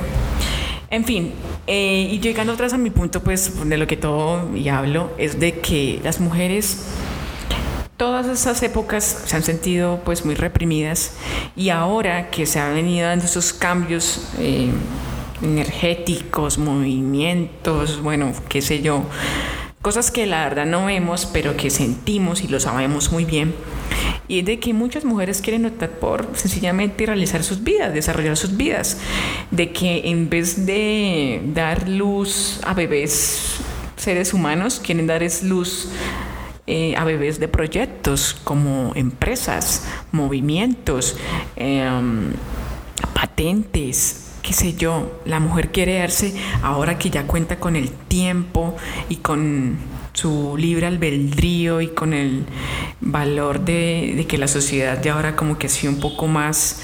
En 0.91 1.05
fin, 1.05 1.33
eh, 1.69 2.09
y 2.11 2.19
llegando 2.19 2.55
atrás 2.55 2.73
a 2.73 2.79
mi 2.79 2.91
punto 2.91 3.23
pues 3.23 3.69
de 3.69 3.77
lo 3.77 3.87
que 3.87 3.97
todo 3.97 4.55
y 4.57 4.69
hablo 4.69 5.13
es 5.17 5.39
de 5.39 5.61
que 5.61 6.01
las 6.03 6.21
mujeres 6.21 6.85
todas 7.97 8.27
esas 8.27 8.63
épocas 8.65 9.23
se 9.27 9.37
han 9.37 9.45
sentido 9.45 10.01
pues 10.05 10.25
muy 10.25 10.35
reprimidas 10.35 11.13
y 11.55 11.71
ahora 11.71 12.31
que 12.31 12.47
se 12.47 12.59
han 12.59 12.75
venido 12.75 13.07
dando 13.09 13.25
esos 13.25 13.53
cambios 13.53 14.29
eh, 14.39 14.71
energéticos, 15.43 16.59
movimientos, 16.59 18.03
bueno, 18.03 18.33
qué 18.49 18.63
sé 18.63 18.83
yo, 18.83 19.05
cosas 19.83 20.11
que 20.11 20.27
la 20.27 20.45
verdad 20.45 20.67
no 20.67 20.87
vemos, 20.87 21.27
pero 21.27 21.57
que 21.57 21.71
sentimos 21.71 22.43
y 22.43 22.49
lo 22.49 22.59
sabemos 22.59 23.13
muy 23.13 23.25
bien. 23.25 23.55
Y 24.29 24.41
es 24.41 24.45
de 24.45 24.59
que 24.59 24.75
muchas 24.75 25.05
mujeres 25.05 25.41
quieren 25.41 25.67
optar 25.67 25.91
por 25.91 26.29
sencillamente 26.35 27.07
realizar 27.07 27.45
sus 27.45 27.63
vidas, 27.63 27.95
desarrollar 27.95 28.37
sus 28.37 28.57
vidas. 28.57 28.99
De 29.53 29.71
que 29.73 30.09
en 30.09 30.29
vez 30.29 30.67
de 30.67 31.41
dar 31.55 31.89
luz 31.89 32.61
a 32.65 32.75
bebés, 32.75 33.59
seres 33.97 34.35
humanos, 34.35 34.81
quieren 34.85 35.07
dar 35.07 35.23
luz 35.45 35.91
eh, 36.67 36.97
a 36.97 37.05
bebés 37.05 37.39
de 37.39 37.47
proyectos 37.47 38.35
como 38.43 38.91
empresas, 38.97 39.87
movimientos, 40.11 41.17
em, 41.55 42.33
patentes, 43.15 44.26
qué 44.47 44.53
sé 44.53 44.75
yo, 44.75 45.21
la 45.25 45.41
mujer 45.41 45.73
quiere 45.73 45.99
darse 45.99 46.33
ahora 46.63 46.99
que 46.99 47.11
ya 47.11 47.27
cuenta 47.27 47.59
con 47.59 47.75
el 47.75 47.91
tiempo 47.91 48.77
y 49.09 49.17
con 49.17 49.77
su 50.13 50.57
libre 50.57 50.87
albedrío 50.87 51.81
y 51.81 51.89
con 51.89 52.13
el 52.13 52.47
valor 53.01 53.65
de, 53.65 54.25
que 54.29 54.39
la 54.39 54.47
sociedad 54.47 54.99
de 54.99 55.11
ahora 55.11 55.35
como 55.35 55.59
que 55.59 55.67
ha 55.67 55.71
sido 55.71 55.93
un 55.93 55.99
poco 55.99 56.29
más, 56.29 56.81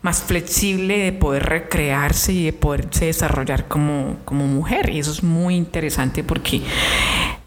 más 0.00 0.22
flexible 0.22 0.98
de 0.98 1.12
poder 1.12 1.42
recrearse 1.42 2.32
y 2.32 2.44
de 2.44 2.52
poderse 2.52 3.06
desarrollar 3.06 3.66
como, 3.66 4.18
como 4.24 4.46
mujer. 4.46 4.90
Y 4.90 5.00
eso 5.00 5.10
es 5.10 5.24
muy 5.24 5.56
interesante 5.56 6.22
porque 6.22 6.62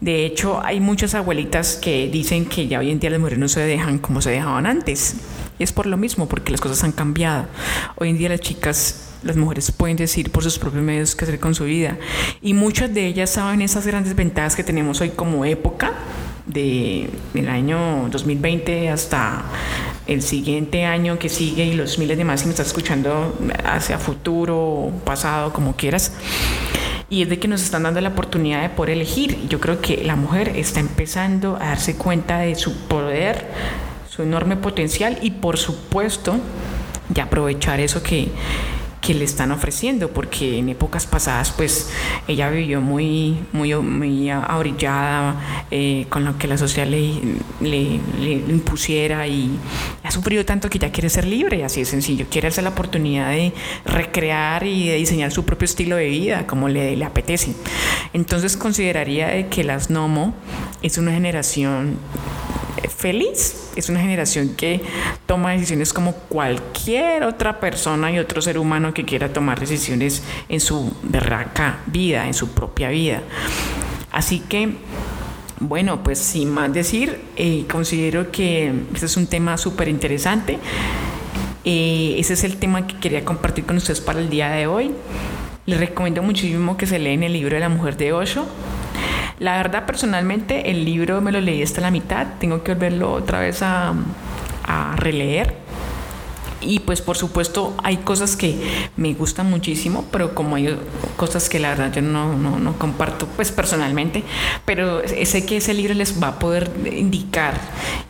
de 0.00 0.26
hecho 0.26 0.62
hay 0.62 0.80
muchas 0.80 1.14
abuelitas 1.14 1.76
que 1.76 2.08
dicen 2.08 2.44
que 2.44 2.68
ya 2.68 2.78
hoy 2.80 2.90
en 2.90 3.00
día 3.00 3.08
las 3.08 3.18
mujeres 3.18 3.38
no 3.38 3.48
se 3.48 3.60
dejan 3.60 3.98
como 3.98 4.20
se 4.20 4.30
dejaban 4.30 4.66
antes. 4.66 5.16
Y 5.58 5.62
es 5.62 5.72
por 5.72 5.86
lo 5.86 5.96
mismo, 5.96 6.28
porque 6.28 6.52
las 6.52 6.60
cosas 6.60 6.84
han 6.84 6.92
cambiado. 6.92 7.46
Hoy 7.96 8.10
en 8.10 8.18
día 8.18 8.28
las 8.28 8.40
chicas 8.40 9.06
las 9.26 9.36
mujeres 9.36 9.70
pueden 9.72 9.96
decir 9.96 10.30
por 10.30 10.42
sus 10.42 10.58
propios 10.58 10.82
medios 10.82 11.14
qué 11.14 11.24
hacer 11.24 11.40
con 11.40 11.54
su 11.54 11.64
vida. 11.64 11.98
Y 12.40 12.54
muchas 12.54 12.94
de 12.94 13.06
ellas 13.06 13.30
saben 13.30 13.60
esas 13.60 13.86
grandes 13.86 14.14
ventajas 14.14 14.56
que 14.56 14.64
tenemos 14.64 15.00
hoy 15.00 15.10
como 15.10 15.44
época 15.44 15.92
de, 16.46 17.10
del 17.34 17.48
año 17.48 18.08
2020 18.10 18.88
hasta 18.88 19.44
el 20.06 20.22
siguiente 20.22 20.84
año 20.84 21.18
que 21.18 21.28
sigue 21.28 21.64
y 21.64 21.74
los 21.74 21.98
miles 21.98 22.16
de 22.16 22.24
más 22.24 22.42
que 22.42 22.46
me 22.46 22.52
estás 22.52 22.68
escuchando 22.68 23.36
hacia 23.64 23.98
futuro, 23.98 24.92
pasado, 25.04 25.52
como 25.52 25.74
quieras. 25.74 26.12
Y 27.08 27.22
es 27.22 27.28
de 27.28 27.38
que 27.38 27.48
nos 27.48 27.62
están 27.62 27.84
dando 27.84 28.00
la 28.00 28.10
oportunidad 28.10 28.62
de 28.62 28.68
poder 28.70 28.90
elegir. 28.90 29.48
Yo 29.48 29.60
creo 29.60 29.80
que 29.80 30.02
la 30.04 30.16
mujer 30.16 30.52
está 30.56 30.80
empezando 30.80 31.56
a 31.56 31.66
darse 31.66 31.96
cuenta 31.96 32.38
de 32.38 32.54
su 32.54 32.76
poder, 32.88 33.46
su 34.08 34.22
enorme 34.22 34.56
potencial 34.56 35.18
y 35.22 35.32
por 35.32 35.56
supuesto 35.56 36.38
de 37.08 37.20
aprovechar 37.20 37.80
eso 37.80 38.02
que, 38.02 38.28
que 39.00 39.14
le 39.14 39.24
están 39.24 39.52
ofreciendo, 39.52 40.10
porque 40.10 40.58
en 40.58 40.68
épocas 40.68 41.06
pasadas 41.06 41.52
pues 41.52 41.90
ella 42.26 42.50
vivió 42.50 42.80
muy, 42.80 43.38
muy, 43.52 43.74
muy 43.74 44.30
eh, 45.70 46.06
con 46.08 46.24
lo 46.24 46.38
que 46.38 46.48
la 46.48 46.58
sociedad 46.58 46.88
le, 46.88 47.20
le, 47.60 48.00
impusiera 48.48 49.26
y 49.26 49.58
ha 50.02 50.10
sufrido 50.10 50.44
tanto 50.44 50.68
que 50.68 50.78
ya 50.78 50.90
quiere 50.90 51.08
ser 51.08 51.26
libre, 51.26 51.64
así 51.64 51.80
de 51.80 51.86
sencillo, 51.86 52.26
quiere 52.30 52.48
hacer 52.48 52.64
la 52.64 52.70
oportunidad 52.70 53.30
de 53.30 53.52
recrear 53.84 54.66
y 54.66 54.88
de 54.88 54.96
diseñar 54.96 55.30
su 55.30 55.44
propio 55.44 55.66
estilo 55.66 55.96
de 55.96 56.08
vida 56.08 56.46
como 56.46 56.68
le, 56.68 56.96
le 56.96 57.04
apetece. 57.04 57.54
Entonces 58.12 58.56
consideraría 58.56 59.28
de 59.28 59.48
que 59.48 59.64
las 59.64 59.90
Nomo 59.90 60.34
es 60.82 60.98
una 60.98 61.12
generación 61.12 61.98
feliz. 62.88 63.70
Es 63.76 63.88
una 63.88 64.00
generación 64.00 64.50
que 64.56 64.80
toma 65.26 65.52
decisiones 65.52 65.92
como 65.92 66.12
cualquier 66.12 67.24
otra 67.24 67.60
persona 67.60 68.10
y 68.12 68.18
otro 68.18 68.40
ser 68.42 68.58
humano 68.58 68.94
que 68.94 69.04
quiera 69.04 69.32
tomar 69.32 69.60
decisiones 69.60 70.22
en 70.48 70.60
su 70.60 70.94
berraca 71.02 71.80
vida, 71.86 72.26
en 72.26 72.34
su 72.34 72.48
propia 72.48 72.88
vida. 72.88 73.22
Así 74.12 74.40
que, 74.40 74.70
bueno, 75.60 76.02
pues 76.02 76.18
sin 76.18 76.50
más 76.50 76.72
decir, 76.72 77.20
eh, 77.36 77.64
considero 77.70 78.30
que 78.30 78.72
este 78.94 79.06
es 79.06 79.16
un 79.16 79.26
tema 79.26 79.58
súper 79.58 79.88
interesante. 79.88 80.58
Eh, 81.64 82.14
ese 82.18 82.34
es 82.34 82.44
el 82.44 82.56
tema 82.56 82.86
que 82.86 82.96
quería 82.98 83.24
compartir 83.24 83.64
con 83.64 83.76
ustedes 83.76 84.00
para 84.00 84.20
el 84.20 84.30
día 84.30 84.50
de 84.50 84.66
hoy. 84.66 84.92
Les 85.66 85.80
recomiendo 85.80 86.22
muchísimo 86.22 86.76
que 86.76 86.86
se 86.86 86.98
leen 86.98 87.24
el 87.24 87.32
libro 87.32 87.54
de 87.54 87.60
la 87.60 87.68
mujer 87.68 87.96
de 87.96 88.12
Osho 88.12 88.46
la 89.38 89.56
verdad, 89.56 89.84
personalmente, 89.84 90.70
el 90.70 90.84
libro 90.84 91.20
me 91.20 91.30
lo 91.30 91.40
leí 91.40 91.62
hasta 91.62 91.80
la 91.80 91.90
mitad. 91.90 92.26
Tengo 92.40 92.62
que 92.62 92.72
volverlo 92.72 93.12
otra 93.12 93.40
vez 93.40 93.62
a, 93.62 93.94
releer. 94.96 95.54
y 96.60 96.80
pues 96.80 97.00
por 97.00 97.16
supuesto 97.16 97.76
hay 97.84 97.98
cosas 97.98 98.34
que 98.34 98.88
me 98.96 99.14
gustan 99.14 99.48
muchísimo, 99.48 100.06
pero 100.10 100.34
como 100.34 100.56
hay 100.56 100.76
cosas 101.16 101.48
que 101.48 101.60
la 101.60 101.68
verdad 101.68 101.92
yo 101.92 102.02
no, 102.02 102.36
no, 102.36 102.58
no 102.58 102.76
comparto 102.76 103.28
pues 103.36 103.52
personalmente, 103.52 104.24
pero 104.64 105.02
sé 105.06 105.46
que 105.46 105.58
ese 105.58 105.74
libro 105.74 105.94
les 105.94 106.20
va 106.20 106.28
a 106.28 106.38
poder 106.40 106.70
indicar 106.90 107.54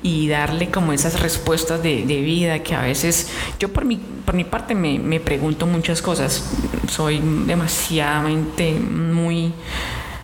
y 0.03 0.29
darle 0.29 0.71
como 0.71 0.95
esas 0.95 1.21
respuestas 1.21 1.83
de, 1.83 2.07
de 2.07 2.21
vida 2.23 2.61
que 2.61 2.75
a 2.75 2.83
veces 2.83 3.31
yo 3.59 3.71
por 3.71 3.85
mi, 3.85 4.01
por 4.25 4.35
mi 4.35 4.45
parte 4.45 4.75
me, 4.75 4.99
me 4.99 5.21
pregunto 5.21 5.67
muchas 5.67 6.01
cosas, 6.01 6.51
soy 6.89 7.21
demasiadamente 7.47 8.73
muy 8.73 9.53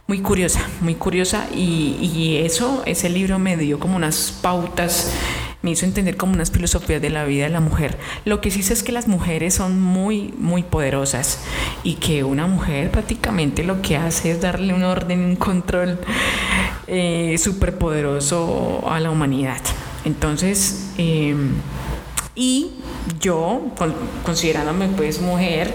muy 0.06 0.20
curiosa, 0.20 0.60
muy 0.80 0.94
curiosa 0.94 1.46
y, 1.54 1.96
y, 2.00 2.38
eso, 2.38 2.82
ese 2.86 3.08
libro 3.08 3.38
me 3.38 3.56
dio 3.56 3.78
como 3.78 3.96
unas 3.96 4.38
pautas 4.42 5.12
me 5.62 5.70
hizo 5.70 5.86
entender 5.86 6.16
como 6.16 6.32
unas 6.32 6.50
filosofías 6.50 7.00
de 7.00 7.10
la 7.10 7.24
vida 7.24 7.44
de 7.44 7.50
la 7.50 7.60
mujer. 7.60 7.96
Lo 8.24 8.40
que 8.40 8.50
sí 8.50 8.62
sé 8.62 8.72
es 8.72 8.82
que 8.82 8.92
las 8.92 9.06
mujeres 9.08 9.54
son 9.54 9.80
muy, 9.80 10.34
muy 10.36 10.64
poderosas 10.64 11.38
y 11.84 11.94
que 11.94 12.24
una 12.24 12.46
mujer 12.46 12.90
prácticamente 12.90 13.62
lo 13.62 13.80
que 13.80 13.96
hace 13.96 14.32
es 14.32 14.40
darle 14.40 14.74
un 14.74 14.82
orden, 14.82 15.20
un 15.20 15.36
control 15.36 15.98
eh, 16.88 17.36
súper 17.38 17.78
poderoso 17.78 18.84
a 18.88 18.98
la 18.98 19.10
humanidad. 19.10 19.60
Entonces, 20.04 20.90
em, 20.98 21.52
y 22.34 22.72
yo, 23.20 23.62
considerándome 24.24 24.88
pues 24.88 25.20
mujer, 25.20 25.72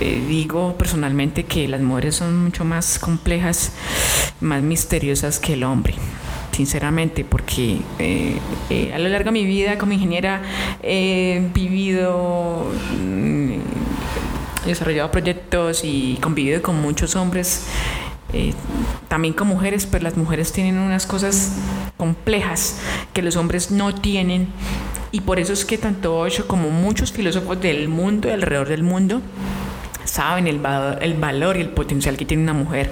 eh, 0.00 0.22
digo 0.28 0.74
personalmente 0.76 1.44
que 1.44 1.68
las 1.68 1.80
mujeres 1.80 2.16
son 2.16 2.44
mucho 2.44 2.64
más 2.64 2.98
complejas, 2.98 3.72
más 4.40 4.62
misteriosas 4.62 5.38
que 5.38 5.54
el 5.54 5.64
hombre 5.64 5.94
sinceramente, 6.52 7.24
porque 7.24 7.78
eh, 8.00 8.36
eh, 8.68 8.92
a 8.92 8.98
lo 8.98 9.08
largo 9.08 9.26
de 9.26 9.32
mi 9.32 9.44
vida 9.44 9.78
como 9.78 9.92
ingeniera 9.92 10.42
he 10.82 11.50
vivido, 11.54 12.66
mm, 13.00 13.52
he 14.64 14.68
desarrollado 14.68 15.10
proyectos 15.12 15.82
y 15.84 16.18
convivido 16.20 16.60
con 16.60 16.80
muchos 16.80 17.16
hombres. 17.16 17.66
También 19.08 19.32
con 19.32 19.48
mujeres, 19.48 19.86
pero 19.86 20.04
las 20.04 20.18
mujeres 20.18 20.52
tienen 20.52 20.76
unas 20.76 21.06
cosas 21.06 21.52
complejas 21.96 22.78
que 23.14 23.22
los 23.22 23.36
hombres 23.36 23.70
no 23.70 23.94
tienen 23.94 24.48
y 25.12 25.20
por 25.20 25.38
eso 25.38 25.52
es 25.52 25.64
que 25.64 25.78
tanto 25.78 26.18
Osho 26.18 26.46
como 26.46 26.70
muchos 26.70 27.12
filósofos 27.12 27.60
del 27.60 27.88
mundo, 27.88 28.32
alrededor 28.32 28.68
del 28.68 28.82
mundo, 28.82 29.22
saben 30.18 30.48
el, 30.48 30.60
el 31.00 31.14
valor 31.14 31.56
y 31.58 31.60
el 31.60 31.68
potencial 31.68 32.16
que 32.16 32.24
tiene 32.24 32.42
una 32.42 32.52
mujer 32.52 32.90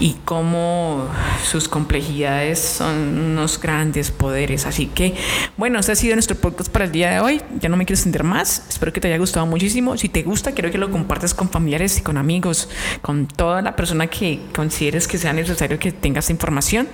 y 0.00 0.16
cómo 0.24 1.06
sus 1.44 1.68
complejidades 1.68 2.58
son 2.58 3.18
unos 3.18 3.60
grandes 3.60 4.10
poderes. 4.10 4.64
Así 4.64 4.86
que, 4.86 5.14
bueno, 5.58 5.78
este 5.78 5.92
ha 5.92 5.96
sido 5.96 6.16
nuestro 6.16 6.34
podcast 6.34 6.72
para 6.72 6.86
el 6.86 6.92
día 6.92 7.10
de 7.10 7.20
hoy. 7.20 7.42
Ya 7.60 7.68
no 7.68 7.76
me 7.76 7.84
quiero 7.84 7.96
extender 7.98 8.24
más. 8.24 8.64
Espero 8.70 8.90
que 8.90 9.02
te 9.02 9.08
haya 9.08 9.18
gustado 9.18 9.44
muchísimo. 9.44 9.98
Si 9.98 10.08
te 10.08 10.22
gusta, 10.22 10.52
quiero 10.52 10.70
que 10.70 10.78
lo 10.78 10.90
compartas 10.90 11.34
con 11.34 11.50
familiares 11.50 11.98
y 11.98 12.00
con 12.00 12.16
amigos, 12.16 12.70
con 13.02 13.26
toda 13.26 13.60
la 13.60 13.76
persona 13.76 14.06
que 14.06 14.40
consideres 14.54 15.06
que 15.06 15.18
sea 15.18 15.34
necesario 15.34 15.78
que 15.78 15.92
tenga 15.92 16.20
esta 16.20 16.32
información. 16.32 16.88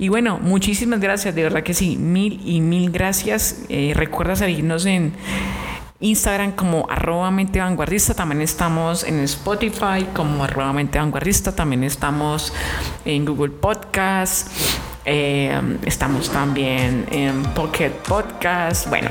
Y 0.00 0.08
bueno, 0.08 0.40
muchísimas 0.42 0.98
gracias, 0.98 1.32
de 1.32 1.44
verdad 1.44 1.62
que 1.62 1.74
sí, 1.74 1.96
mil 1.96 2.40
y 2.44 2.60
mil 2.60 2.90
gracias. 2.90 3.62
Eh, 3.68 3.92
recuerda 3.94 4.34
seguirnos 4.34 4.84
en 4.84 5.12
Instagram 6.00 6.52
como 6.52 6.86
arroba 6.90 7.30
mente 7.30 7.60
vanguardista, 7.60 8.14
también 8.14 8.42
estamos 8.42 9.04
en 9.04 9.20
Spotify 9.20 10.06
como 10.14 10.44
arroba 10.44 10.72
mente 10.72 10.98
vanguardista, 10.98 11.54
también 11.54 11.84
estamos 11.84 12.52
en 13.04 13.24
Google 13.24 13.52
Podcast, 13.52 14.48
eh, 15.04 15.78
estamos 15.84 16.30
también 16.30 17.06
en 17.10 17.42
Pocket 17.54 17.90
Podcast, 17.90 18.88
bueno, 18.88 19.10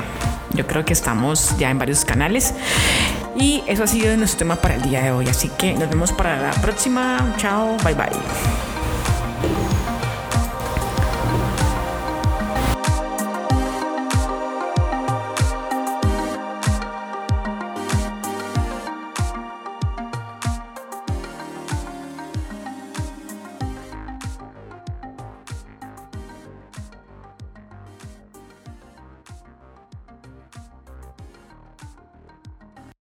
yo 0.54 0.66
creo 0.66 0.84
que 0.84 0.92
estamos 0.92 1.56
ya 1.58 1.70
en 1.70 1.78
varios 1.78 2.04
canales. 2.04 2.54
Y 3.38 3.62
eso 3.66 3.84
ha 3.84 3.86
sido 3.86 4.16
nuestro 4.16 4.38
tema 4.38 4.56
para 4.56 4.76
el 4.76 4.82
día 4.82 5.02
de 5.02 5.10
hoy. 5.10 5.28
Así 5.28 5.50
que 5.58 5.74
nos 5.74 5.90
vemos 5.90 6.12
para 6.12 6.40
la 6.40 6.52
próxima. 6.52 7.34
Chao, 7.36 7.76
bye 7.84 7.94
bye. 7.94 8.65